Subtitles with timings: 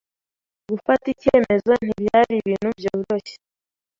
[0.71, 3.35] gufata icyemezo ntibyari ibintu byoroshye